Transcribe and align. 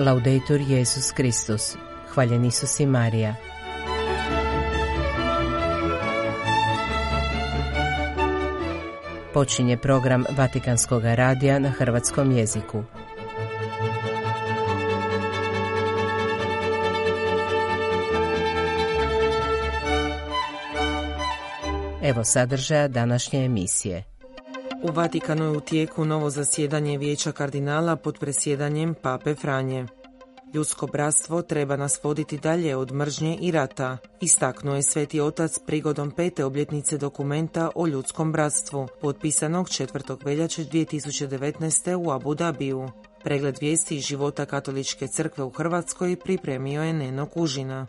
Laudetur 0.00 0.60
Jezus 0.60 1.12
Kristus. 1.12 1.76
Hvaljen 2.14 2.44
Isus 2.44 2.80
i 2.80 2.86
Marija. 2.86 3.34
Počinje 9.34 9.76
program 9.76 10.24
Vatikanskog 10.36 11.02
radija 11.04 11.58
na 11.58 11.70
hrvatskom 11.70 12.32
jeziku. 12.32 12.82
Evo 22.02 22.24
sadržaja 22.24 22.88
današnje 22.88 23.44
emisije. 23.44 24.19
U 24.82 24.92
Vatikanu 24.92 25.44
je 25.44 25.50
u 25.50 25.60
tijeku 25.60 26.04
novo 26.04 26.30
zasjedanje 26.30 26.98
vijeća 26.98 27.32
kardinala 27.32 27.96
pod 27.96 28.18
presjedanjem 28.18 28.94
Pape 29.02 29.34
Franje. 29.34 29.86
Ljudsko 30.54 30.86
bratstvo 30.86 31.42
treba 31.42 31.76
nas 31.76 32.00
voditi 32.02 32.38
dalje 32.38 32.76
od 32.76 32.92
mržnje 32.92 33.38
i 33.40 33.50
rata, 33.50 33.98
istaknuo 34.20 34.76
je 34.76 34.82
Sveti 34.82 35.20
Otac 35.20 35.58
prigodom 35.66 36.10
pete 36.10 36.44
obljetnice 36.44 36.98
dokumenta 36.98 37.70
o 37.74 37.86
ljudskom 37.86 38.32
bratstvu, 38.32 38.88
potpisanog 39.00 39.66
4. 39.66 40.24
veljače 40.24 40.64
2019. 40.64 41.94
u 42.06 42.10
Abu 42.10 42.34
Dhabiju. 42.34 42.90
Pregled 43.24 43.58
vijesti 43.60 43.96
iz 43.96 44.04
života 44.04 44.46
katoličke 44.46 45.08
crkve 45.08 45.44
u 45.44 45.50
Hrvatskoj 45.50 46.16
pripremio 46.16 46.82
je 46.82 46.92
Neno 46.92 47.26
Kužina. 47.26 47.86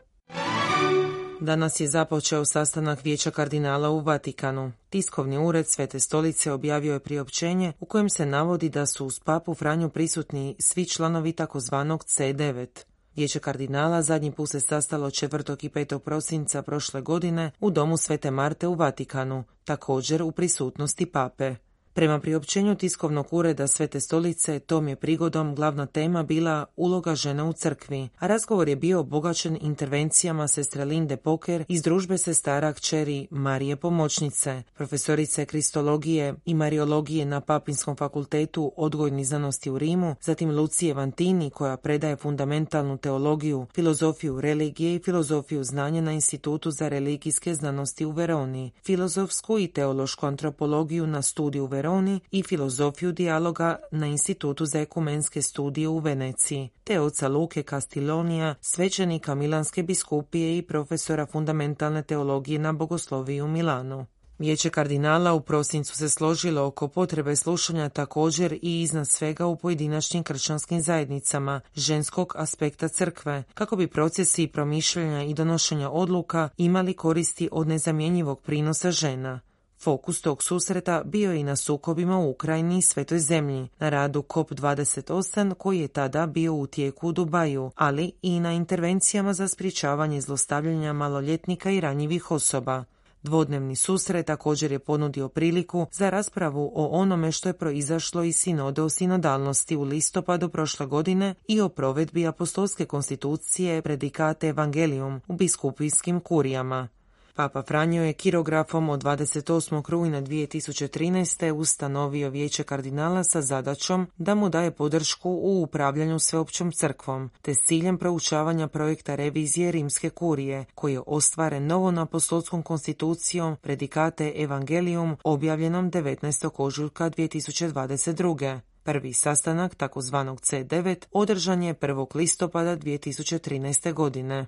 Danas 1.43 1.79
je 1.79 1.87
započeo 1.87 2.45
sastanak 2.45 3.03
Vijeća 3.03 3.31
kardinala 3.31 3.89
u 3.89 3.99
Vatikanu. 3.99 4.71
Tiskovni 4.89 5.37
ured 5.37 5.67
Svete 5.67 5.99
stolice 5.99 6.51
objavio 6.51 6.93
je 6.93 6.99
priopćenje 6.99 7.73
u 7.79 7.85
kojem 7.85 8.09
se 8.09 8.25
navodi 8.25 8.69
da 8.69 8.85
su 8.85 9.05
uz 9.05 9.19
papu 9.19 9.53
Franju 9.53 9.89
prisutni 9.89 10.55
svi 10.59 10.85
članovi 10.85 11.33
takozvanog 11.33 12.03
C9. 12.03 12.67
Vijeće 13.15 13.39
kardinala 13.39 14.01
zadnji 14.01 14.31
put 14.31 14.49
se 14.49 14.59
sastalo 14.59 15.07
4. 15.09 15.65
i 15.65 15.69
5. 15.69 15.99
prosinca 15.99 16.61
prošle 16.61 17.01
godine 17.01 17.51
u 17.59 17.71
domu 17.71 17.97
Svete 17.97 18.31
Marte 18.31 18.67
u 18.67 18.75
Vatikanu, 18.75 19.43
također 19.63 20.21
u 20.21 20.31
prisutnosti 20.31 21.05
pape. 21.05 21.55
Prema 21.93 22.19
priopćenju 22.19 22.75
tiskovnog 22.75 23.27
ureda 23.31 23.67
Svete 23.67 23.99
stolice, 23.99 24.59
tom 24.59 24.87
je 24.87 24.95
prigodom 24.95 25.55
glavna 25.55 25.85
tema 25.85 26.23
bila 26.23 26.65
uloga 26.75 27.15
žena 27.15 27.45
u 27.45 27.53
crkvi, 27.53 28.09
a 28.19 28.27
razgovor 28.27 28.69
je 28.69 28.75
bio 28.75 28.99
obogaćen 28.99 29.57
intervencijama 29.61 30.47
sestre 30.47 30.85
Linde 30.85 31.17
Poker 31.17 31.65
iz 31.67 31.81
družbe 31.81 32.17
sestara 32.17 32.73
kćeri 32.73 33.27
Marije 33.31 33.75
Pomoćnice, 33.75 34.63
profesorice 34.73 35.45
kristologije 35.45 36.35
i 36.45 36.53
mariologije 36.53 37.25
na 37.25 37.41
Papinskom 37.41 37.95
fakultetu 37.95 38.73
odgojnih 38.77 39.27
znanosti 39.27 39.69
u 39.69 39.77
Rimu, 39.77 40.15
zatim 40.21 40.51
Lucije 40.51 40.93
Vantini 40.93 41.49
koja 41.49 41.77
predaje 41.77 42.15
fundamentalnu 42.15 42.97
teologiju, 42.97 43.65
filozofiju 43.75 44.41
religije 44.41 44.95
i 44.95 44.99
filozofiju 44.99 45.63
znanja 45.63 46.01
na 46.01 46.11
Institutu 46.11 46.71
za 46.71 46.87
religijske 46.87 47.55
znanosti 47.55 48.05
u 48.05 48.11
Veroni, 48.11 48.71
filozofsku 48.83 49.59
i 49.59 49.67
teološku 49.67 50.25
antropologiju 50.25 51.07
na 51.07 51.21
studiju 51.21 51.63
u 51.63 51.67
Veroni 51.81 52.19
i 52.31 52.43
filozofiju 52.43 53.11
dijaloga 53.11 53.79
na 53.91 54.07
Institutu 54.07 54.65
za 54.65 54.79
ekumenske 54.79 55.41
studije 55.41 55.87
u 55.87 55.99
Veneciji, 55.99 56.69
te 56.83 56.99
oca 56.99 57.27
Luke 57.27 57.63
Castilonija, 57.63 58.55
svećenika 58.61 59.35
Milanske 59.35 59.83
biskupije 59.83 60.57
i 60.57 60.61
profesora 60.61 61.25
fundamentalne 61.25 62.03
teologije 62.03 62.59
na 62.59 62.73
bogosloviji 62.73 63.41
u 63.41 63.47
Milanu. 63.47 64.05
Vijeće 64.39 64.69
kardinala 64.69 65.33
u 65.33 65.41
prosincu 65.41 65.95
se 65.95 66.09
složilo 66.09 66.65
oko 66.65 66.87
potrebe 66.87 67.35
slušanja 67.35 67.89
također 67.89 68.53
i 68.61 68.81
iznad 68.81 69.07
svega 69.07 69.45
u 69.45 69.55
pojedinačnim 69.55 70.23
kršćanskim 70.23 70.81
zajednicama 70.81 71.61
ženskog 71.75 72.33
aspekta 72.37 72.87
crkve, 72.87 73.43
kako 73.53 73.75
bi 73.75 73.87
procesi 73.87 74.47
promišljanja 74.47 75.23
i 75.23 75.33
donošenja 75.33 75.89
odluka 75.89 76.49
imali 76.57 76.93
koristi 76.93 77.49
od 77.51 77.67
nezamjenjivog 77.67 78.41
prinosa 78.41 78.91
žena. 78.91 79.39
Fokus 79.83 80.21
tog 80.21 80.43
susreta 80.43 81.01
bio 81.05 81.31
je 81.31 81.39
i 81.39 81.43
na 81.43 81.55
sukobima 81.55 82.19
u 82.19 82.29
Ukrajini 82.29 82.77
i 82.77 82.81
Svetoj 82.81 83.19
zemlji, 83.19 83.67
na 83.79 83.89
radu 83.89 84.21
COP28 84.21 85.53
koji 85.53 85.79
je 85.79 85.87
tada 85.87 86.27
bio 86.27 86.53
u 86.53 86.67
tijeku 86.67 87.07
u 87.07 87.11
Dubaju, 87.11 87.71
ali 87.75 88.11
i 88.21 88.39
na 88.39 88.53
intervencijama 88.53 89.33
za 89.33 89.47
sprječavanje 89.47 90.21
zlostavljanja 90.21 90.93
maloljetnika 90.93 91.71
i 91.71 91.79
ranjivih 91.79 92.31
osoba. 92.31 92.83
Dvodnevni 93.23 93.75
susret 93.75 94.25
također 94.25 94.71
je 94.71 94.79
ponudio 94.79 95.29
priliku 95.29 95.87
za 95.91 96.09
raspravu 96.09 96.71
o 96.75 96.87
onome 96.87 97.31
što 97.31 97.49
je 97.49 97.53
proizašlo 97.53 98.23
iz 98.23 98.35
sinode 98.35 98.81
o 98.81 98.89
sinodalnosti 98.89 99.75
u 99.75 99.83
listopadu 99.83 100.49
prošle 100.49 100.85
godine 100.85 101.35
i 101.47 101.61
o 101.61 101.69
provedbi 101.69 102.27
apostolske 102.27 102.85
konstitucije 102.85 103.81
predikate 103.81 104.47
Evangelium 104.47 105.21
u 105.27 105.33
biskupijskim 105.33 106.19
kurijama. 106.19 106.87
Papa 107.35 107.61
Franjo 107.61 108.03
je 108.03 108.13
kirografom 108.13 108.89
od 108.89 109.03
28. 109.03 109.89
rujna 109.89 110.21
2013. 110.21 111.51
ustanovio 111.51 112.29
vijeće 112.29 112.63
kardinala 112.63 113.23
sa 113.23 113.41
zadaćom 113.41 114.07
da 114.17 114.35
mu 114.35 114.49
daje 114.49 114.71
podršku 114.71 115.29
u 115.29 115.61
upravljanju 115.61 116.19
sveopćom 116.19 116.71
crkvom, 116.71 117.29
te 117.41 117.53
s 117.53 117.57
ciljem 117.67 117.97
proučavanja 117.97 118.67
projekta 118.67 119.15
revizije 119.15 119.71
rimske 119.71 120.09
kurije, 120.09 120.65
koji 120.75 120.93
je 120.93 121.01
ostvaren 121.07 121.67
novom 121.67 121.97
apostolskom 121.97 122.63
konstitucijom 122.63 123.55
predikate 123.61 124.33
Evangelium 124.35 125.17
objavljenom 125.23 125.91
19. 125.91 126.49
ožujka 126.57 127.09
2022. 127.09 128.59
Prvi 128.83 129.13
sastanak 129.13 129.75
takozvanog 129.75 130.39
C9 130.39 131.05
održan 131.11 131.63
je 131.63 131.73
1. 131.73 132.15
listopada 132.15 132.77
2013. 132.77 133.93
godine. 133.93 134.47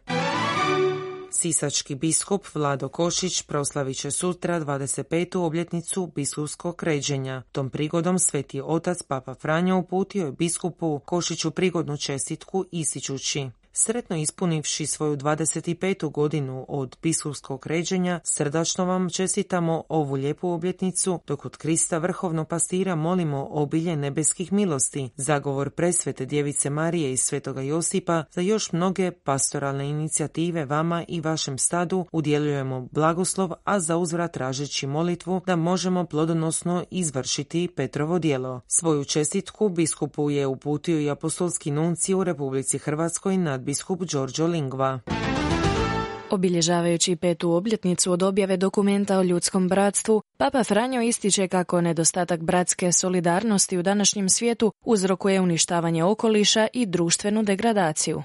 Sisački 1.36 1.96
biskup 1.96 2.46
Vlado 2.56 2.90
Košić 2.90 3.42
proslavit 3.42 3.98
će 3.98 4.12
sutra 4.12 4.60
25. 4.60 5.38
obljetnicu 5.38 6.12
biskupskog 6.16 6.84
ređenja. 6.84 7.44
Tom 7.52 7.70
prigodom 7.70 8.20
sveti 8.20 8.62
otac 8.66 9.04
Papa 9.04 9.34
Franjo 9.34 9.78
uputio 9.78 10.26
je 10.26 10.32
biskupu 10.32 11.00
Košiću 11.00 11.52
prigodnu 11.52 11.98
čestitku 11.98 12.66
ističući 12.72 13.50
Sretno 13.76 14.16
ispunivši 14.16 14.86
svoju 14.86 15.18
25. 15.18 16.12
godinu 16.12 16.66
od 16.68 16.98
biskupskog 17.02 17.68
ređenja, 17.68 18.20
srdačno 18.24 18.86
vam 18.86 19.10
čestitamo 19.10 19.84
ovu 19.90 20.14
lijepu 20.14 20.50
obljetnicu, 20.50 21.20
dok 21.28 21.46
od 21.46 21.58
Krista 21.58 21.98
vrhovnog 21.98 22.48
pastira 22.48 22.96
molimo 22.96 23.48
obilje 23.52 23.96
nebeskih 23.96 24.54
milosti, 24.54 25.10
zagovor 25.16 25.70
presvete 25.70 26.26
djevice 26.26 26.70
Marije 26.70 27.14
i 27.14 27.18
svetoga 27.18 27.62
Josipa, 27.62 28.24
za 28.32 28.42
još 28.42 28.72
mnoge 28.72 29.12
pastoralne 29.12 29.90
inicijative 29.90 30.66
vama 30.66 31.06
i 31.08 31.22
vašem 31.22 31.58
stadu 31.58 32.06
udjeljujemo 32.12 32.88
blagoslov, 32.92 33.52
a 33.64 33.80
za 33.80 33.98
uzvrat 33.98 34.34
tražeći 34.34 34.88
molitvu 34.88 35.42
da 35.46 35.56
možemo 35.56 36.06
plodonosno 36.06 36.84
izvršiti 36.92 37.70
Petrovo 37.76 38.20
djelo. 38.20 38.62
Svoju 38.68 39.06
čestitku 39.06 39.70
biskupu 39.70 40.30
je 40.30 40.48
uputio 40.48 41.00
i 41.00 41.10
apostolski 41.10 41.72
nunci 41.72 42.14
u 42.14 42.24
Republici 42.24 42.78
Hrvatskoj 42.78 43.38
nad 43.38 43.63
biskup 43.64 44.02
Giorgio 44.06 44.48
Lingva. 44.48 45.00
Obilježavajući 46.30 47.16
petu 47.16 47.52
obljetnicu 47.52 48.12
od 48.12 48.24
objave 48.24 48.58
dokumenta 48.58 49.20
o 49.20 49.24
ljudskom 49.24 49.70
bratstvu, 49.70 50.22
Papa 50.38 50.64
Franjo 50.64 51.02
ističe 51.02 51.48
kako 51.48 51.82
nedostatak 51.82 52.44
bratske 52.44 52.92
solidarnosti 52.92 53.78
u 53.78 53.84
današnjem 53.84 54.30
svijetu 54.30 54.72
uzrokuje 54.86 55.42
uništavanje 55.42 56.04
okoliša 56.04 56.68
i 56.74 56.86
društvenu 56.86 57.44
degradaciju. 57.44 58.24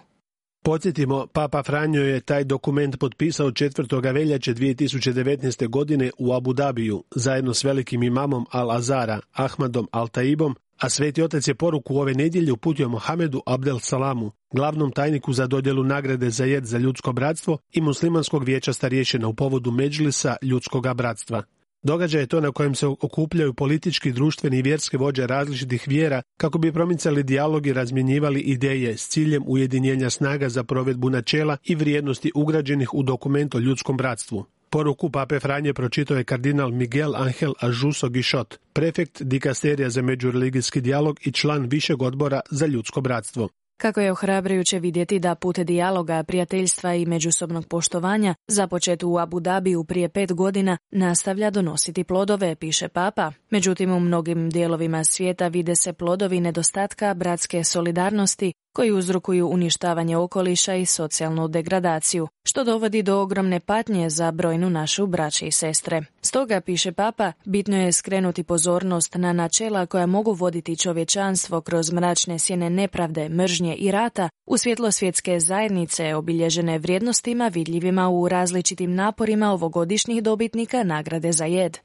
Podsjetimo, 0.65 1.27
Papa 1.27 1.63
Franjo 1.63 2.03
je 2.03 2.21
taj 2.21 2.45
dokument 2.45 2.99
potpisao 2.99 3.51
4. 3.51 4.13
veljače 4.15 4.55
2019. 4.55 5.69
godine 5.69 6.11
u 6.19 6.33
Abu 6.33 6.53
Dhabiju 6.53 7.05
zajedno 7.15 7.55
s 7.55 7.65
velikim 7.65 8.03
imamom 8.03 8.47
Al-Azara, 8.53 9.21
Ahmadom 9.33 9.89
Al-Taibom 9.93 10.55
a 10.79 10.89
Sveti 10.89 11.23
Otac 11.23 11.49
je 11.49 11.55
poruku 11.55 11.97
ove 11.97 12.15
nedjelje 12.15 12.53
uputio 12.53 12.89
Mohamedu 12.89 13.43
Abdel 13.47 13.79
Salamu, 13.79 14.31
glavnom 14.55 14.93
tajniku 14.93 15.33
za 15.33 15.47
dodjelu 15.47 15.85
nagrade 15.85 16.31
za 16.31 16.45
jed 16.45 16.65
za 16.65 16.79
ljudsko 16.79 17.13
bratstvo 17.13 17.59
i 17.73 17.81
muslimanskog 17.81 18.45
vijeća 18.45 18.73
starješina 18.73 19.29
u 19.29 19.35
povodu 19.35 19.71
Međlisa 19.71 20.37
ljudskog 20.43 20.95
bratstva. 20.95 21.43
Događaj 21.83 22.23
je 22.23 22.27
to 22.27 22.41
na 22.41 22.53
kojem 22.53 22.75
se 22.75 22.87
okupljaju 22.87 23.55
politički, 23.55 24.13
društveni 24.13 24.59
i 24.59 24.63
vjerske 24.63 24.99
vođe 24.99 25.27
različitih 25.27 25.85
vjera 25.87 26.23
kako 26.37 26.59
bi 26.59 26.73
promicali 26.73 27.23
dijalog 27.23 27.67
i 27.67 27.73
razmjenjivali 27.73 28.41
ideje 28.41 28.97
s 28.97 29.09
ciljem 29.09 29.43
ujedinjenja 29.47 30.11
snaga 30.11 30.49
za 30.49 30.65
provedbu 30.65 31.11
načela 31.11 31.57
i 31.65 31.75
vrijednosti 31.75 32.33
ugrađenih 32.35 32.95
u 32.95 33.03
dokument 33.03 33.55
o 33.55 33.59
ljudskom 33.59 33.97
bratstvu. 33.97 34.45
Poruku 34.71 35.11
pape 35.11 35.41
Franje 35.41 35.75
pročitao 35.75 36.17
je 36.17 36.25
kardinal 36.25 36.71
Miguel 36.71 37.17
Angel 37.17 37.53
Ajuso 37.61 38.09
Gišot, 38.09 38.59
prefekt 38.73 39.23
dikasterija 39.23 39.91
za 39.91 40.03
međureligijski 40.03 40.81
dijalog 40.81 41.19
i 41.27 41.33
član 41.33 41.67
višeg 41.67 42.03
odbora 42.03 42.41
za 42.51 42.67
ljudsko 42.67 43.01
bratstvo. 43.01 43.49
Kako 43.81 44.01
je 44.01 44.13
ohrabrujuće 44.13 44.79
vidjeti 44.79 45.19
da 45.19 45.35
put 45.35 45.59
dijaloga, 45.59 46.23
prijateljstva 46.23 46.95
i 46.95 47.07
međusobnog 47.07 47.67
poštovanja, 47.67 48.35
započet 48.49 49.03
u 49.03 49.19
Abu 49.19 49.41
Dhabiju 49.41 49.85
prije 49.85 50.09
pet 50.09 50.33
godina, 50.33 50.77
nastavlja 50.91 51.51
donositi 51.51 52.05
plodove, 52.05 52.55
piše 52.55 52.89
Papa. 52.89 53.33
Međutim, 53.51 53.93
u 53.93 54.01
mnogim 54.01 54.51
dijelovima 54.51 55.05
svijeta 55.05 55.49
vide 55.49 55.77
se 55.77 55.93
plodovi 55.93 56.41
nedostatka 56.41 57.15
bratske 57.15 57.65
solidarnosti, 57.65 58.53
koji 58.79 58.93
uzrokuju 58.93 59.49
uništavanje 59.49 60.17
okoliša 60.17 60.75
i 60.75 60.87
socijalnu 60.87 61.49
degradaciju, 61.49 62.29
što 62.45 62.65
dovodi 62.65 63.03
do 63.03 63.21
ogromne 63.21 63.61
patnje 63.61 64.11
za 64.11 64.31
brojnu 64.31 64.71
našu 64.71 65.07
braće 65.07 65.47
i 65.47 65.53
sestre. 65.53 66.03
Stoga, 66.23 66.61
piše 66.61 66.93
Papa, 66.93 67.33
bitno 67.45 67.77
je 67.77 67.93
skrenuti 67.93 68.43
pozornost 68.43 69.15
na 69.15 69.33
načela 69.33 69.87
koja 69.87 70.07
mogu 70.07 70.33
voditi 70.33 70.77
čovječanstvo 70.77 71.61
kroz 71.61 71.93
mračne 71.93 72.39
sjene 72.39 72.71
nepravde, 72.71 73.29
mržnje 73.29 73.75
i 73.75 73.91
rata 73.91 74.29
u 74.47 74.57
svjetlo 74.57 74.91
svjetske 74.91 75.41
zajednice 75.41 76.15
obilježene 76.15 76.79
vrijednostima 76.79 77.49
vidljivima 77.49 78.09
u 78.09 78.29
različitim 78.29 78.95
naporima 78.95 79.53
ovogodišnjih 79.53 80.23
dobitnika 80.23 80.83
nagrade 80.83 81.33
za 81.33 81.45
jed. 81.45 81.79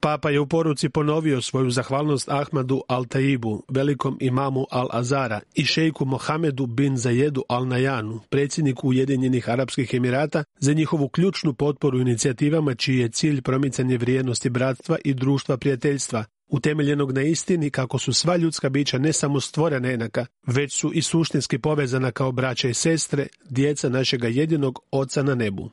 Papa 0.00 0.30
je 0.30 0.40
u 0.40 0.46
poruci 0.46 0.88
ponovio 0.88 1.42
svoju 1.42 1.70
zahvalnost 1.70 2.28
Ahmadu 2.28 2.82
Al-Taibu, 2.88 3.62
velikom 3.68 4.18
imamu 4.20 4.66
Al-Azara 4.72 5.40
i 5.54 5.64
šejku 5.64 6.04
Mohamedu 6.04 6.66
bin 6.66 6.96
Zajedu 6.96 7.42
Al-Najanu, 7.48 8.20
predsjedniku 8.30 8.88
Ujedinjenih 8.88 9.48
Arapskih 9.48 9.94
Emirata, 9.94 10.44
za 10.58 10.72
njihovu 10.72 11.08
ključnu 11.08 11.54
potporu 11.54 12.00
inicijativama 12.00 12.74
čiji 12.74 12.98
je 12.98 13.08
cilj 13.08 13.42
promicanje 13.42 13.98
vrijednosti 13.98 14.50
bratstva 14.50 14.96
i 15.04 15.14
društva 15.14 15.56
prijateljstva, 15.56 16.24
utemeljenog 16.48 17.12
na 17.12 17.22
istini 17.22 17.70
kako 17.70 17.98
su 17.98 18.12
sva 18.12 18.36
ljudska 18.36 18.68
bića 18.68 18.98
ne 18.98 19.12
samo 19.12 19.40
stvorena 19.40 19.88
jednaka, 19.88 20.26
već 20.46 20.74
su 20.74 20.92
i 20.94 21.02
suštinski 21.02 21.58
povezana 21.58 22.10
kao 22.10 22.32
braća 22.32 22.68
i 22.68 22.74
sestre, 22.74 23.26
djeca 23.50 23.88
našega 23.88 24.28
jedinog 24.28 24.78
oca 24.90 25.22
na 25.22 25.34
nebu. 25.34 25.70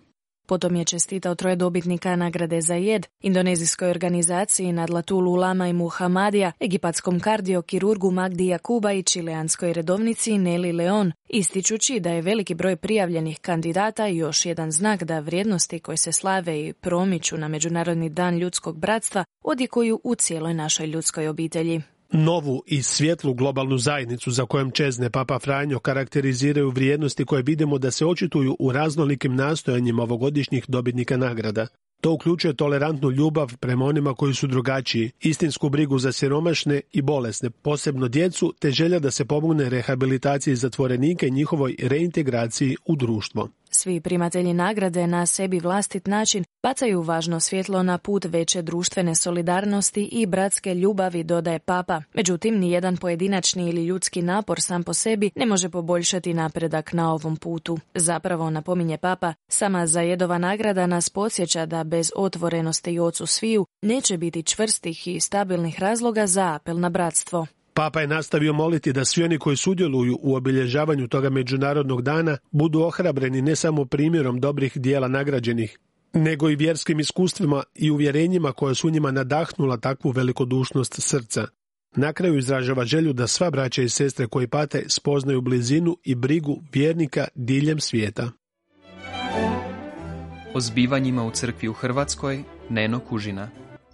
Potom 0.54 0.76
je 0.76 0.86
čestitao 0.86 1.36
troje 1.36 1.56
dobitnika 1.56 2.16
nagrade 2.16 2.62
za 2.62 2.76
jed, 2.76 3.08
indonezijskoj 3.22 3.90
organizaciji 3.90 4.72
Nadlatulu 4.72 5.36
Lama 5.36 5.68
i 5.68 5.74
Muhamadija, 5.74 6.52
egipatskom 6.60 7.20
kardiokirurgu 7.20 8.12
Magdi 8.12 8.48
Jakuba 8.48 8.92
i 8.92 9.04
čileanskoj 9.04 9.74
redovnici 9.74 10.38
Neli 10.38 10.72
Leon, 10.72 11.12
ističući 11.30 12.00
da 12.00 12.10
je 12.10 12.22
veliki 12.22 12.54
broj 12.54 12.76
prijavljenih 12.76 13.40
kandidata 13.40 14.06
još 14.08 14.46
jedan 14.46 14.72
znak 14.72 15.04
da 15.04 15.20
vrijednosti 15.20 15.80
koje 15.80 15.98
se 15.98 16.12
slave 16.12 16.60
i 16.60 16.74
promiču 16.74 17.38
na 17.38 17.48
Međunarodni 17.48 18.10
dan 18.10 18.38
ljudskog 18.38 18.80
bratstva 18.80 19.24
odjekuju 19.44 20.00
u 20.04 20.16
cijeloj 20.16 20.54
našoj 20.54 20.88
ljudskoj 20.88 21.28
obitelji 21.28 21.82
novu 22.14 22.64
i 22.66 22.84
svjetlu 22.84 23.34
globalnu 23.34 23.78
zajednicu 23.78 24.32
za 24.32 24.46
kojom 24.46 24.72
čezne 24.72 25.10
Papa 25.10 25.40
Franjo 25.40 25.80
karakteriziraju 25.80 26.70
vrijednosti 26.70 27.26
koje 27.26 27.44
vidimo 27.44 27.78
da 27.78 27.92
se 27.92 28.06
očituju 28.06 28.56
u 28.60 28.72
raznolikim 28.72 29.36
nastojanjima 29.36 30.04
ovogodišnjih 30.04 30.66
dobitnika 30.68 31.18
nagrada. 31.18 31.68
To 32.02 32.12
uključuje 32.12 32.54
tolerantnu 32.54 33.12
ljubav 33.12 33.58
prema 33.60 33.86
onima 33.86 34.14
koji 34.14 34.34
su 34.34 34.48
drugačiji, 34.48 35.12
istinsku 35.22 35.70
brigu 35.70 36.00
za 36.00 36.12
siromašne 36.12 36.82
i 36.92 37.02
bolesne, 37.02 37.50
posebno 37.50 38.08
djecu, 38.08 38.54
te 38.60 38.72
želja 38.72 39.00
da 39.00 39.12
se 39.12 39.26
pomogne 39.26 39.70
rehabilitaciji 39.70 40.56
zatvorenika 40.56 41.26
i 41.26 41.32
njihovoj 41.32 41.76
reintegraciji 41.80 42.76
u 42.86 42.96
društvo. 42.96 43.50
Svi 43.76 44.02
primatelji 44.02 44.54
nagrade 44.54 45.08
na 45.08 45.26
sebi 45.26 45.60
vlastit 45.60 46.08
način 46.08 46.44
bacaju 46.64 47.02
važno 47.02 47.40
svjetlo 47.40 47.84
na 47.84 47.98
put 47.98 48.26
veće 48.26 48.62
društvene 48.62 49.16
solidarnosti 49.16 50.04
i 50.12 50.26
bratske 50.26 50.76
ljubavi, 50.76 51.24
dodaje 51.24 51.60
Papa. 51.60 52.02
Međutim, 52.14 52.60
nijedan 52.60 52.98
pojedinačni 52.98 53.70
ili 53.70 53.86
ljudski 53.86 54.22
napor 54.22 54.62
sam 54.62 54.84
po 54.84 54.94
sebi 54.94 55.32
ne 55.36 55.46
može 55.46 55.70
poboljšati 55.70 56.34
napredak 56.34 56.94
na 56.94 57.14
ovom 57.14 57.38
putu. 57.38 57.80
Zapravo, 57.96 58.50
napominje 58.50 58.98
Papa, 58.98 59.34
sama 59.48 59.88
zajedova 59.88 60.38
nagrada 60.38 60.88
nas 60.88 61.10
podsjeća 61.10 61.66
da 61.66 61.84
bez 61.84 62.12
otvorenosti 62.16 62.92
i 62.92 63.00
ocu 63.00 63.26
sviju 63.26 63.66
neće 63.82 64.18
biti 64.18 64.44
čvrstih 64.44 65.08
i 65.08 65.20
stabilnih 65.20 65.80
razloga 65.80 66.28
za 66.28 66.54
apel 66.56 66.80
na 66.80 66.90
bratstvo. 66.90 67.48
Papa 67.74 68.02
je 68.02 68.08
nastavio 68.08 68.54
moliti 68.54 68.94
da 68.94 69.06
svi 69.06 69.24
oni 69.24 69.40
koji 69.40 69.58
sudjeluju 69.58 70.20
u 70.22 70.36
obilježavanju 70.36 71.08
toga 71.08 71.30
međunarodnog 71.30 72.02
dana 72.02 72.38
budu 72.52 72.82
ohrabreni 72.82 73.42
ne 73.42 73.56
samo 73.56 73.86
primjerom 73.86 74.40
dobrih 74.40 74.78
dijela 74.78 75.08
nagrađenih, 75.08 75.80
nego 76.14 76.50
i 76.50 76.56
vjerskim 76.56 77.00
iskustvima 77.00 77.64
i 77.76 77.92
uvjerenjima 77.92 78.52
koje 78.52 78.76
su 78.76 78.90
njima 78.90 79.12
nadahnula 79.12 79.78
takvu 79.78 80.12
velikodušnost 80.12 80.96
srca. 81.02 81.48
Na 81.96 82.14
kraju 82.14 82.38
izražava 82.38 82.86
želju 82.86 83.14
da 83.14 83.28
sva 83.28 83.50
braća 83.50 83.82
i 83.82 83.90
sestre 83.90 84.28
koji 84.28 84.48
pate 84.48 84.84
spoznaju 84.88 85.42
blizinu 85.42 85.98
i 86.04 86.16
brigu 86.16 86.62
vjernika 86.74 87.28
diljem 87.36 87.80
svijeta. 87.80 88.32
O 90.54 90.60
zbivanjima 90.60 91.24
u 91.24 91.32
crkvi 91.32 91.68
u 91.68 91.74
Hrvatskoj 91.74 92.44
Neno 92.70 93.00
Kužina 93.00 93.50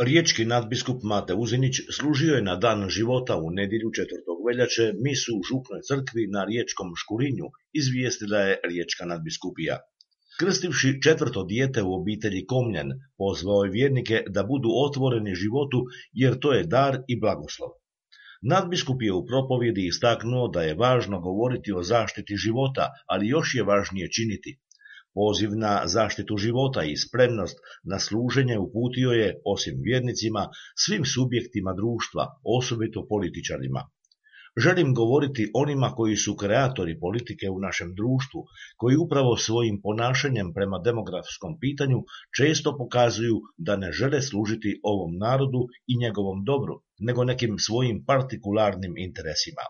Riječki 0.08 0.46
nadbiskup 0.46 1.04
Mate 1.04 1.34
Uzinić 1.36 1.80
služio 1.96 2.36
je 2.36 2.42
na 2.42 2.56
dan 2.56 2.90
života 2.90 3.36
u 3.38 3.50
nedjelju 3.52 3.90
4. 3.90 4.36
veljače 4.48 4.94
misu 5.06 5.32
u 5.40 5.44
župnoj 5.50 5.82
crkvi 5.88 6.28
na 6.36 6.44
Riječkom 6.44 6.94
Škurinju, 7.02 7.48
izvijestila 7.74 8.40
je 8.40 8.60
Riječka 8.70 9.06
nadbiskupija. 9.06 9.78
Krstivši 10.40 11.02
četvrto 11.04 11.44
dijete 11.44 11.84
u 11.84 11.94
obitelji 11.94 12.46
Komljen, 12.46 12.90
pozvao 13.18 13.64
je 13.64 13.72
vjernike 13.72 14.24
da 14.30 14.44
budu 14.44 14.70
otvoreni 14.86 15.36
životu 15.36 15.84
jer 16.14 16.40
to 16.40 16.54
je 16.54 16.64
dar 16.64 17.02
i 17.08 17.20
blagoslov. 17.20 17.70
Nadbiskup 18.42 19.02
je 19.02 19.14
u 19.14 19.26
propovjedi 19.26 19.88
istaknuo 19.88 20.48
da 20.48 20.62
je 20.64 20.80
važno 20.86 21.20
govoriti 21.20 21.74
o 21.74 21.84
zaštiti 21.84 22.36
života, 22.46 22.90
ali 23.08 23.28
još 23.28 23.56
je 23.56 23.64
važnije 23.64 24.12
činiti. 24.12 24.60
Poziv 25.14 25.52
na 25.56 25.88
zaštitu 25.88 26.38
života 26.38 26.84
i 26.84 26.98
spremnost 26.98 27.58
na 27.84 28.00
služenje 28.00 28.58
uputio 28.60 29.12
je, 29.12 29.42
osim 29.46 29.80
vjernicima, 29.84 30.50
svim 30.86 31.06
subjektima 31.06 31.74
društva, 31.74 32.28
osobito 32.58 33.08
političarima. 33.08 33.90
Želim 34.58 34.94
govoriti 34.94 35.52
onima 35.54 35.92
koji 35.96 36.16
su 36.16 36.36
kreatori 36.36 37.00
politike 37.00 37.50
u 37.50 37.60
našem 37.60 37.96
društvu, 37.96 38.46
koji 38.78 38.96
upravo 38.96 39.38
svojim 39.38 39.82
ponašanjem 39.82 40.54
prema 40.54 40.80
demografskom 40.80 41.60
pitanju 41.60 42.00
često 42.38 42.78
pokazuju 42.78 43.42
da 43.58 43.76
ne 43.76 43.92
žele 43.92 44.22
služiti 44.22 44.80
ovom 44.84 45.18
narodu 45.18 45.68
i 45.88 45.98
njegovom 45.98 46.44
dobru, 46.46 46.82
nego 47.00 47.24
nekim 47.24 47.56
svojim 47.60 48.04
partikularnim 48.06 48.98
interesima. 48.98 49.66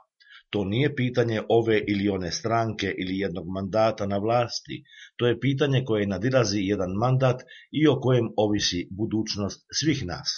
To 0.49 0.63
nije 0.65 0.95
pitanje 0.95 1.41
ove 1.49 1.83
ili 1.87 2.09
one 2.09 2.31
stranke 2.31 2.93
ili 2.97 3.17
jednog 3.17 3.45
mandata 3.47 4.05
na 4.05 4.17
vlasti, 4.17 4.83
to 5.17 5.27
je 5.27 5.39
pitanje 5.39 5.83
koje 5.85 6.07
nadilazi 6.07 6.59
jedan 6.59 6.91
mandat 6.91 7.41
i 7.71 7.87
o 7.87 7.99
kojem 7.99 8.29
ovisi 8.37 8.87
budućnost 8.91 9.65
svih 9.81 10.05
nas. 10.05 10.29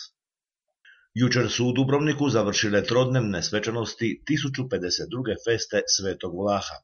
Jučer 1.13 1.49
su 1.49 1.65
u 1.67 1.71
Dubrovniku 1.71 2.29
završile 2.29 2.83
trodnevne 2.83 3.41
svečanosti 3.43 4.23
1052. 4.29 5.35
feste 5.47 5.81
Svetog 5.95 6.35
Vlaha. 6.41 6.77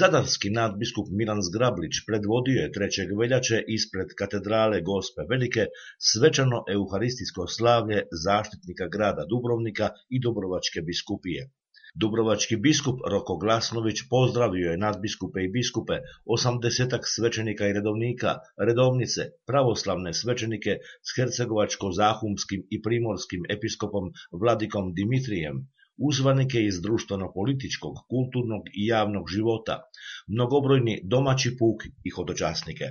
Zadarski 0.00 0.50
nadbiskup 0.50 1.06
Milan 1.18 1.42
Zgrablić 1.42 2.00
predvodio 2.06 2.62
je 2.62 2.72
3. 2.72 3.18
veljače 3.20 3.62
ispred 3.76 4.08
katedrale 4.18 4.80
Gospe 4.80 5.22
Velike 5.30 5.66
svečano 6.10 6.58
euharistijsko 6.74 7.46
slavlje 7.46 8.02
zaštitnika 8.24 8.88
grada 8.94 9.24
Dubrovnika 9.30 9.88
i 10.08 10.20
Dubrovačke 10.20 10.80
biskupije. 10.80 11.50
Dubrovački 11.94 12.56
biskup 12.56 13.00
Roko 13.10 13.36
Glasnović 13.36 14.02
pozdravio 14.10 14.70
je 14.70 14.78
nadbiskupe 14.78 15.44
i 15.44 15.48
biskupe, 15.48 15.92
osamdesetak 16.24 17.00
svećenika 17.04 17.68
i 17.68 17.72
redovnika, 17.72 18.34
redovnice, 18.58 19.20
pravoslavne 19.46 20.14
svećenike 20.14 20.70
s 21.02 21.16
hercegovačko-zahumskim 21.16 22.66
i 22.70 22.82
primorskim 22.82 23.42
episkopom 23.48 24.12
Vladikom 24.32 24.94
Dimitrijem, 24.94 25.68
uzvanike 25.98 26.64
iz 26.64 26.80
društveno-političkog, 26.80 27.94
kulturnog 28.10 28.62
i 28.74 28.86
javnog 28.86 29.28
života, 29.30 29.82
mnogobrojni 30.28 31.00
domaći 31.04 31.56
puk 31.58 31.84
i 32.04 32.10
hodočasnike. 32.10 32.84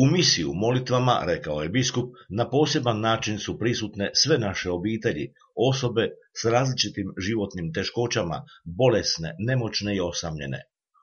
U 0.00 0.04
misiju 0.06 0.50
molitvama, 0.54 1.22
rekao 1.26 1.62
je 1.62 1.68
biskup, 1.68 2.10
na 2.28 2.44
poseban 2.50 3.00
način 3.00 3.38
su 3.38 3.58
prisutne 3.58 4.10
sve 4.14 4.38
naše 4.38 4.70
obitelji, 4.70 5.24
osobe 5.70 6.08
s 6.42 6.44
različitim 6.44 7.08
životnim 7.26 7.72
teškoćama, 7.72 8.42
bolesne, 8.64 9.34
nemoćne 9.38 9.96
i 9.96 10.00
osamljene. 10.00 10.60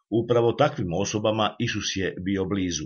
Upravo 0.09 0.51
takvim 0.51 0.93
osobama 0.93 1.55
Isus 1.59 1.95
je 1.95 2.15
bio 2.25 2.45
blizu. 2.45 2.85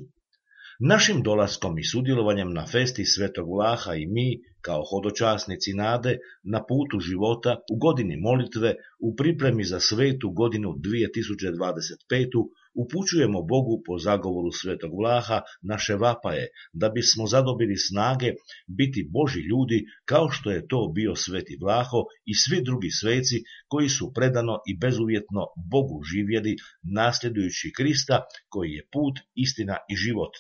Našim 0.80 1.22
dolaskom 1.24 1.80
i 1.80 1.84
sudjelovanjem 1.84 2.54
na 2.54 2.66
festi 2.66 3.06
Svetog 3.06 3.48
Vlaha 3.50 3.96
i 3.96 4.06
mi, 4.08 4.28
kao 4.62 4.84
hodočasnici 4.92 5.74
nade, 5.74 6.18
na 6.44 6.60
putu 6.70 7.00
života, 7.00 7.56
u 7.74 7.78
godini 7.78 8.18
molitve, 8.18 8.76
u 9.00 9.16
pripremi 9.16 9.64
za 9.64 9.80
svetu 9.80 10.32
godinu 10.32 10.70
2025. 10.70 12.50
upućujemo 12.84 13.42
Bogu 13.42 13.76
po 13.86 14.00
zagovoru 14.00 14.52
Svetog 14.52 14.92
Vlaha 15.00 15.42
naše 15.62 15.96
vapaje, 15.96 16.48
da 16.74 16.90
bismo 16.90 17.28
zadobili 17.28 17.78
snage 17.78 18.30
biti 18.68 19.08
Boži 19.16 19.42
ljudi 19.52 19.86
kao 20.06 20.30
što 20.30 20.52
je 20.52 20.68
to 20.68 20.92
bio 20.96 21.16
Sveti 21.16 21.58
Vlaho 21.62 22.00
i 22.26 22.34
svi 22.36 22.64
drugi 22.64 22.92
sveci 23.02 23.38
koji 23.68 23.90
su 23.90 24.12
predano 24.16 24.56
i 24.70 24.78
bezuvjetno 24.78 25.42
Bogu 25.72 25.98
živjeli 26.12 26.56
nasljedujući 26.84 27.74
Krista 27.78 28.18
koji 28.50 28.70
je 28.72 28.88
put, 28.92 29.16
istina 29.36 29.78
i 29.92 29.96
život. 29.96 30.34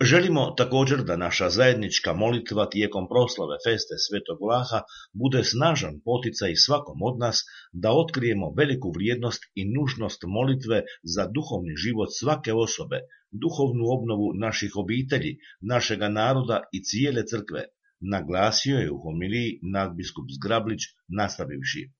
Želimo 0.00 0.50
također 0.50 1.04
da 1.04 1.16
naša 1.16 1.50
zajednička 1.50 2.12
molitva 2.12 2.70
tijekom 2.70 3.08
proslave 3.08 3.56
feste 3.66 3.94
Svetog 3.98 4.38
Vlaha 4.40 4.80
bude 5.12 5.44
snažan 5.44 6.00
poticaj 6.04 6.56
svakom 6.56 7.02
od 7.02 7.18
nas 7.18 7.44
da 7.72 7.92
otkrijemo 7.92 8.54
veliku 8.56 8.92
vrijednost 8.96 9.42
i 9.54 9.64
nužnost 9.74 10.22
molitve 10.26 10.82
za 11.02 11.26
duhovni 11.26 11.76
život 11.76 12.08
svake 12.18 12.52
osobe, 12.52 12.98
duhovnu 13.30 13.84
obnovu 13.96 14.32
naših 14.34 14.72
obitelji, 14.76 15.36
našega 15.60 16.08
naroda 16.08 16.60
i 16.72 16.82
cijele 16.82 17.26
crkve, 17.26 17.64
naglasio 18.00 18.76
je 18.78 18.90
u 18.90 18.98
homiliji 18.98 19.58
nadbiskup 19.62 20.24
Zgrablić 20.36 20.80
nastavivši. 21.08 21.90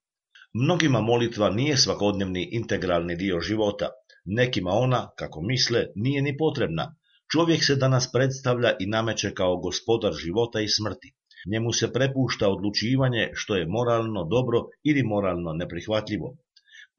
Mnogima 0.55 1.01
molitva 1.01 1.51
nije 1.51 1.77
svakodnevni 1.77 2.49
integralni 2.53 3.17
dio 3.17 3.41
života, 3.41 3.89
nekima 4.25 4.71
ona, 4.71 5.11
kako 5.19 5.43
misle, 5.43 5.87
nije 5.95 6.23
ni 6.23 6.37
potrebna, 6.37 6.95
Čovjek 7.35 7.65
se 7.65 7.75
danas 7.77 8.05
predstavlja 8.13 8.71
i 8.81 8.87
nameće 8.87 9.29
kao 9.39 9.57
gospodar 9.57 10.13
života 10.25 10.61
i 10.61 10.69
smrti. 10.69 11.09
Njemu 11.53 11.73
se 11.73 11.93
prepušta 11.93 12.49
odlučivanje 12.49 13.31
što 13.33 13.57
je 13.57 13.67
moralno 13.67 14.25
dobro 14.25 14.61
ili 14.85 15.03
moralno 15.03 15.53
neprihvatljivo. 15.53 16.29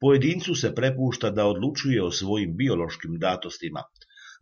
Pojedincu 0.00 0.54
se 0.54 0.74
prepušta 0.74 1.30
da 1.30 1.46
odlučuje 1.46 2.02
o 2.02 2.10
svojim 2.10 2.56
biološkim 2.56 3.18
datostima. 3.18 3.82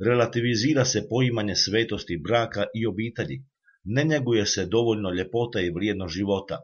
Relativizira 0.08 0.84
se 0.84 1.06
poimanje 1.08 1.54
svetosti 1.54 2.20
braka 2.24 2.64
i 2.74 2.86
obitelji. 2.86 3.38
Ne 3.84 4.04
njeguje 4.04 4.46
se 4.46 4.66
dovoljno 4.66 5.10
ljepota 5.10 5.60
i 5.60 5.70
vrijedno 5.70 6.08
života. 6.08 6.58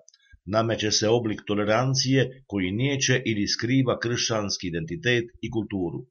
Nameće 0.44 0.90
se 0.90 1.08
oblik 1.08 1.40
tolerancije 1.46 2.44
koji 2.46 2.72
nijeće 2.72 3.22
ili 3.26 3.49
skriva 3.49 3.99
kršćanski 3.99 4.66
identitet 4.68 5.25
i 5.42 5.50
kulturu. 5.50 6.06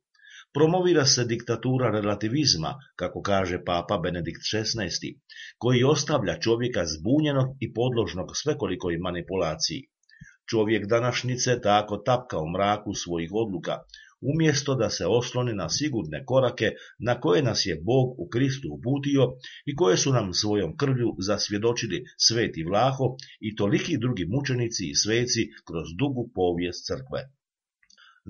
Promovira 0.53 1.05
se 1.05 1.23
diktatura 1.25 1.89
relativizma, 1.91 2.69
kako 2.95 3.21
kaže 3.21 3.57
papa 3.65 3.97
Benedikt 4.03 4.41
XVI, 4.51 5.11
koji 5.57 5.83
ostavlja 5.83 6.39
čovjeka 6.39 6.85
zbunjenog 6.85 7.47
i 7.59 7.73
podložnog 7.73 8.31
svekolikoj 8.33 8.97
manipulaciji. 8.97 9.81
Čovjek 10.51 10.87
današnjice 10.87 11.61
tako 11.61 11.97
tapka 11.97 12.39
u 12.39 12.49
mraku 12.49 12.93
svojih 12.93 13.29
odluka, 13.33 13.77
umjesto 14.21 14.75
da 14.75 14.89
se 14.89 15.05
osloni 15.07 15.53
na 15.53 15.69
sigurne 15.69 16.25
korake 16.25 16.71
na 16.99 17.19
koje 17.19 17.43
nas 17.43 17.65
je 17.65 17.81
Bog 17.83 18.19
u 18.19 18.29
Kristu 18.29 18.67
uputio 18.77 19.23
i 19.65 19.75
koje 19.75 19.97
su 19.97 20.13
nam 20.13 20.33
svojom 20.33 20.77
krvlju 20.77 21.15
zasvjedočili 21.19 22.03
sveti 22.17 22.63
Vlaho 22.63 23.15
i 23.39 23.55
toliki 23.55 23.97
drugi 23.97 24.25
mučenici 24.25 24.83
i 24.89 24.95
sveci 24.95 25.49
kroz 25.67 25.87
dugu 25.99 26.31
povijest 26.35 26.85
crkve. 26.87 27.21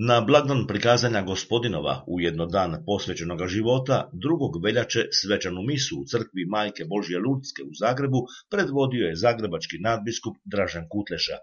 Na 0.07 0.21
blagdan 0.21 0.61
prikazanja 0.67 1.21
gospodinova, 1.21 2.03
ujedno 2.07 2.45
dan 2.45 2.83
posvećenoga 2.85 3.47
života, 3.47 4.09
drugog 4.13 4.63
veljače 4.63 4.99
svečanu 5.11 5.61
misu 5.61 5.95
u 6.01 6.05
crkvi 6.05 6.45
Majke 6.45 6.85
Božje 6.85 7.19
Lurdske 7.19 7.63
u 7.63 7.71
Zagrebu 7.79 8.21
predvodio 8.49 9.07
je 9.07 9.15
zagrebački 9.15 9.77
nadbiskup 9.79 10.37
Dražan 10.45 10.85
Kutleša. 10.89 11.37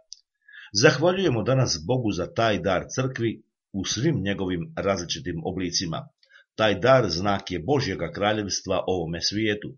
Zahvaljujemo 0.73 1.43
danas 1.43 1.77
Bogu 1.87 2.13
za 2.13 2.27
taj 2.35 2.59
dar 2.59 2.87
crkvi 2.95 3.43
u 3.73 3.85
svim 3.85 4.23
njegovim 4.23 4.73
različitim 4.77 5.43
oblicima. 5.45 6.09
Taj 6.55 6.79
dar 6.81 7.11
znak 7.11 7.51
je 7.51 7.59
Božjega 7.59 8.11
kraljevstva 8.13 8.85
ovome 8.87 9.21
svijetu. 9.21 9.77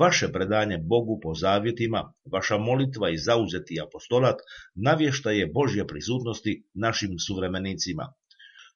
Vaše 0.00 0.28
predanje 0.32 0.78
Bogu 0.78 1.20
po 1.22 1.34
zavjetima, 1.34 2.12
vaša 2.32 2.58
molitva 2.58 3.10
i 3.10 3.18
zauzeti 3.18 3.80
apostolat 3.88 4.36
navješta 4.74 5.30
je 5.30 5.50
Božje 5.54 5.86
prisutnosti 5.86 6.62
našim 6.74 7.18
suvremenicima. 7.26 8.12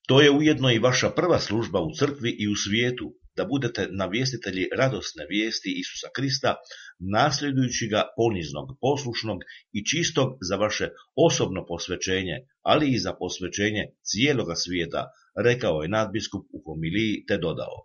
To 0.08 0.20
je 0.20 0.30
ujedno 0.30 0.70
i 0.70 0.78
vaša 0.78 1.10
prva 1.10 1.38
služba 1.38 1.80
u 1.80 1.90
crkvi 1.98 2.30
i 2.38 2.48
u 2.48 2.56
svijetu, 2.56 3.14
da 3.36 3.44
budete 3.44 3.88
navjestitelji 3.90 4.68
radosne 4.76 5.26
vijesti 5.30 5.74
Isusa 5.80 6.08
Krista, 6.16 6.54
nasljedujući 6.98 7.86
ga 7.86 8.02
poniznog, 8.16 8.68
poslušnog 8.80 9.38
i 9.72 9.84
čistog 9.86 10.28
za 10.48 10.56
vaše 10.56 10.88
osobno 11.16 11.66
posvećenje, 11.66 12.36
ali 12.62 12.92
i 12.92 12.98
za 12.98 13.12
posvećenje 13.12 13.84
cijeloga 14.02 14.54
svijeta, 14.54 15.02
rekao 15.44 15.82
je 15.82 15.88
nadbiskup 15.88 16.44
u 16.52 16.62
homiliji 16.64 17.24
te 17.28 17.38
dodao. 17.38 17.76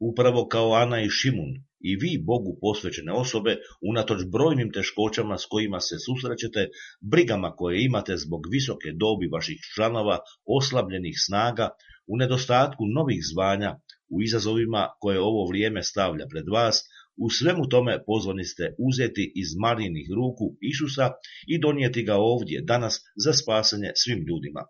Upravo 0.00 0.48
kao 0.48 0.72
Ana 0.72 1.02
i 1.02 1.08
Šimun, 1.10 1.52
i 1.90 1.96
vi 2.02 2.12
Bogu 2.30 2.52
posvećene 2.60 3.12
osobe, 3.12 3.56
unatoč 3.90 4.20
brojnim 4.32 4.70
teškoćama 4.72 5.38
s 5.38 5.46
kojima 5.52 5.80
se 5.80 5.96
susrećete, 6.06 6.68
brigama 7.12 7.50
koje 7.58 7.84
imate 7.84 8.16
zbog 8.16 8.42
visoke 8.50 8.88
dobi 9.02 9.26
vaših 9.34 9.60
članova, 9.74 10.18
oslabljenih 10.58 11.16
snaga, 11.26 11.68
u 12.06 12.16
nedostatku 12.16 12.82
novih 12.96 13.20
zvanja, 13.32 13.70
u 14.14 14.22
izazovima 14.22 14.88
koje 15.00 15.20
ovo 15.20 15.42
vrijeme 15.50 15.82
stavlja 15.82 16.26
pred 16.32 16.46
vas, 16.54 16.76
u 17.16 17.30
svemu 17.30 17.68
tome 17.68 18.04
pozvani 18.06 18.44
ste 18.44 18.74
uzeti 18.78 19.32
iz 19.34 19.48
Marijinih 19.62 20.08
ruku 20.16 20.46
Isusa 20.72 21.06
i 21.46 21.60
donijeti 21.60 22.02
ga 22.02 22.16
ovdje 22.16 22.62
danas 22.62 23.00
za 23.24 23.32
spasanje 23.32 23.90
svim 23.94 24.20
ljudima. 24.28 24.62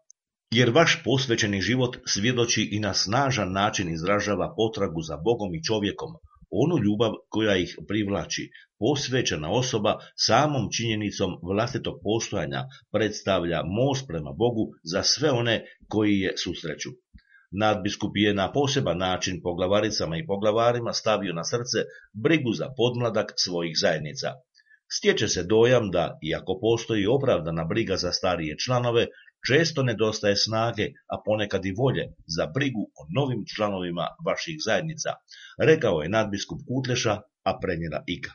Jer 0.50 0.70
vaš 0.70 1.02
posvećeni 1.04 1.60
život 1.60 1.96
svjedoči 2.06 2.68
i 2.72 2.80
na 2.80 2.94
snažan 2.94 3.52
način 3.52 3.92
izražava 3.92 4.54
potragu 4.56 5.00
za 5.02 5.16
Bogom 5.16 5.54
i 5.54 5.64
čovjekom, 5.64 6.10
onu 6.62 6.76
ljubav 6.84 7.12
koja 7.28 7.56
ih 7.56 7.76
privlači. 7.88 8.50
Posvećena 8.78 9.50
osoba 9.50 9.98
samom 10.26 10.68
činjenicom 10.76 11.30
vlastitog 11.42 11.94
postojanja 12.02 12.62
predstavlja 12.92 13.62
most 13.80 14.06
prema 14.08 14.32
Bogu 14.32 14.64
za 14.92 15.02
sve 15.02 15.30
one 15.30 15.64
koji 15.88 16.18
je 16.18 16.32
susreću. 16.36 16.90
Nadbiskup 17.62 18.12
je 18.14 18.34
na 18.34 18.52
poseban 18.52 18.98
način 18.98 19.40
poglavaricama 19.42 20.16
i 20.16 20.26
poglavarima 20.26 20.92
stavio 20.92 21.32
na 21.32 21.44
srce 21.44 21.78
brigu 22.24 22.52
za 22.52 22.68
podmladak 22.76 23.32
svojih 23.36 23.74
zajednica. 23.80 24.28
Stječe 24.96 25.28
se 25.28 25.42
dojam 25.44 25.90
da, 25.90 26.18
iako 26.30 26.58
postoji 26.60 27.06
opravdana 27.06 27.64
briga 27.64 27.96
za 27.96 28.12
starije 28.12 28.56
članove, 28.64 29.06
često 29.48 29.82
nedostaje 29.82 30.36
snage, 30.36 30.86
a 31.12 31.14
ponekad 31.24 31.66
i 31.66 31.74
volje 31.78 32.04
za 32.36 32.46
brigu 32.54 32.84
o 33.00 33.02
novim 33.16 33.44
članovima 33.56 34.06
vaših 34.26 34.56
zajednica, 34.66 35.10
rekao 35.58 36.02
je 36.02 36.08
nadbiskup 36.08 36.60
Kutleša, 36.68 37.14
a 37.48 37.58
prenijela 37.62 38.02
Ika. 38.06 38.32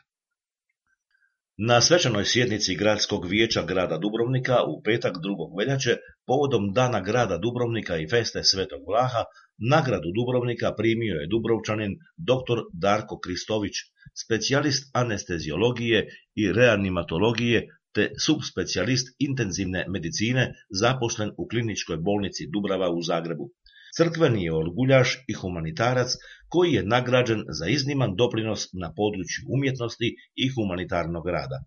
Na 1.68 1.80
svečanoj 1.80 2.24
sjednici 2.24 2.74
gradskog 2.74 3.26
vijeća 3.26 3.62
grada 3.62 3.98
Dubrovnika 3.98 4.56
u 4.62 4.82
petak 4.82 5.14
2. 5.16 5.58
veljače, 5.58 5.96
povodom 6.26 6.72
dana 6.72 7.00
grada 7.00 7.38
Dubrovnika 7.38 7.96
i 7.96 8.08
feste 8.08 8.44
Svetog 8.44 8.80
Vlaha, 8.88 9.24
nagradu 9.70 10.08
Dubrovnika 10.18 10.74
primio 10.76 11.14
je 11.20 11.26
Dubrovčanin 11.26 11.92
dr. 12.16 12.58
Darko 12.72 13.18
Kristović, 13.24 13.74
specijalist 14.24 14.90
anesteziologije 14.96 16.08
i 16.34 16.52
reanimatologije 16.52 17.68
te 17.92 18.10
subspecijalist 18.24 19.14
intenzivne 19.18 19.84
medicine 19.88 20.44
zaposlen 20.82 21.32
u 21.36 21.46
kliničkoj 21.48 21.96
bolnici 21.96 22.46
Dubrava 22.52 22.90
u 22.90 23.02
Zagrebu. 23.02 23.50
Crkveni 23.96 24.44
je 24.44 24.54
orguljaš 24.54 25.16
i 25.28 25.32
humanitarac 25.32 26.14
koji 26.48 26.72
je 26.72 26.86
nagrađen 26.86 27.44
za 27.48 27.66
izniman 27.66 28.16
doprinos 28.16 28.68
na 28.72 28.92
području 28.94 29.44
umjetnosti 29.56 30.16
i 30.34 30.48
humanitarnog 30.48 31.28
rada. 31.28 31.64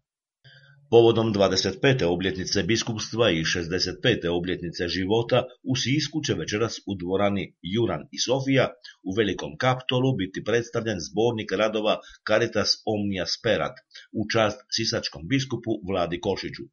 Povodom 0.94 1.34
25. 1.34 2.06
obljetnice 2.06 2.64
biskupstva 2.64 3.30
i 3.32 3.44
65. 3.44 4.28
obljetnice 4.30 4.88
života 4.88 5.44
u 5.64 5.76
Sisku 5.76 6.22
će 6.26 6.34
večeras 6.34 6.76
u 6.88 6.96
dvorani 6.96 7.56
Juran 7.62 8.04
i 8.12 8.20
Sofija 8.26 8.68
u 9.04 9.16
Velikom 9.18 9.58
Kaptolu 9.58 10.16
biti 10.16 10.44
predstavljen 10.44 11.00
zbornik 11.00 11.52
radova 11.52 11.96
Caritas 12.28 12.70
Omnia 12.86 13.26
Sperat 13.26 13.76
u 14.20 14.28
čast 14.34 14.60
sisačkom 14.78 15.28
biskupu 15.28 15.72
Vladi 15.88 16.20
Košiću. 16.20 16.64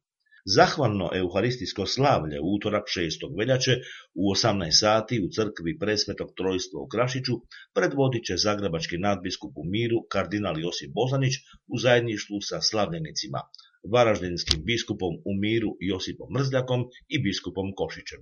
Zahvalno 0.45 1.09
euharistijsko 1.13 1.85
slavlje 1.85 2.39
u 2.39 2.53
utorak 2.55 2.85
6. 2.97 3.39
veljače 3.39 3.73
u 4.13 4.23
18 4.33 4.79
sati 4.79 5.21
u 5.25 5.27
crkvi 5.35 5.77
presvetog 5.79 6.29
trojstva 6.37 6.81
u 6.81 6.87
Krašiću 6.87 7.35
predvodit 7.73 8.23
će 8.27 8.37
zagrebački 8.37 8.97
nadbiskup 8.97 9.51
u 9.55 9.63
miru 9.73 9.99
kardinal 10.11 10.59
Josip 10.59 10.91
Bozanić 10.93 11.33
u 11.73 11.77
zajedništvu 11.77 12.37
sa 12.49 12.61
slavljenicima, 12.61 13.39
varaždinskim 13.93 14.63
biskupom 14.63 15.13
u 15.25 15.31
miru 15.41 15.71
Josipom 15.79 16.27
Mrzljakom 16.33 16.81
i 17.07 17.21
biskupom 17.23 17.73
Košićem. 17.75 18.19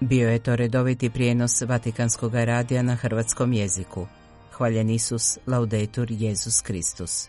Bio 0.00 0.28
je 0.28 0.42
to 0.42 0.56
redoviti 0.56 1.10
prijenos 1.10 1.62
Vatikanskog 1.62 2.34
radija 2.34 2.82
na 2.82 2.94
hrvatskom 2.94 3.52
jeziku. 3.52 4.06
Hvaljen 4.52 4.90
Isus, 4.90 5.38
laudetur 5.46 6.08
Jezus 6.10 6.62
Kristus. 6.62 7.28